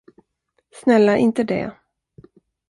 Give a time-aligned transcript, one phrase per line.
[0.71, 1.71] Snälla, inte det.